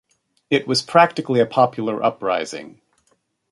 [0.49, 2.81] It was practically a popular uprising.